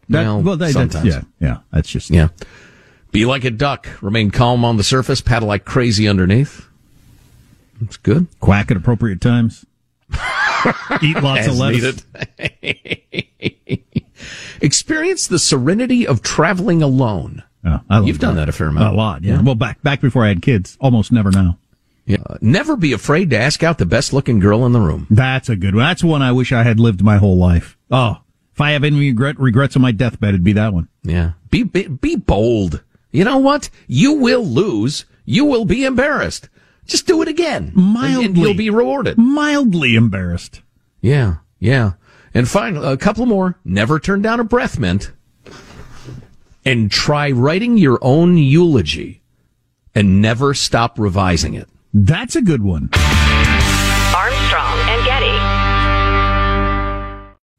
[0.09, 1.05] That, well, that, that's, sometimes.
[1.05, 2.27] yeah, yeah, that's just, Yeah.
[3.11, 3.87] Be like a duck.
[4.01, 5.21] Remain calm on the surface.
[5.21, 6.67] Paddle like crazy underneath.
[7.79, 8.27] That's good.
[8.41, 9.65] quack at appropriate times.
[11.01, 12.05] Eat lots of lettuce.
[14.61, 17.43] Experience the serenity of traveling alone.
[17.65, 18.93] Oh, I love You've done that a fair amount.
[18.93, 19.41] A lot, yeah.
[19.41, 21.57] Well, back back before I had kids, almost never now.
[22.05, 22.17] Yeah.
[22.25, 25.07] Uh, never be afraid to ask out the best looking girl in the room.
[25.09, 25.83] That's a good one.
[25.85, 27.77] That's one I wish I had lived my whole life.
[27.89, 28.17] Oh,
[28.53, 30.87] if I have any regret, regrets on my deathbed, it'd be that one.
[31.03, 31.31] Yeah.
[31.49, 32.83] Be, be, be bold.
[33.11, 33.69] You know what?
[33.87, 35.05] You will lose.
[35.25, 36.49] You will be embarrassed.
[36.85, 37.73] Just do it again.
[37.75, 38.25] and- Mildly.
[38.25, 39.17] And you'll be rewarded.
[39.17, 40.61] Mildly embarrassed.
[41.01, 41.37] Yeah.
[41.59, 41.93] Yeah.
[42.35, 43.57] And finally, a couple more.
[43.65, 45.11] Never turn down a breath mint.
[46.63, 49.21] And try writing your own eulogy
[49.93, 51.69] and never stop revising it.
[51.97, 52.89] That's a good one.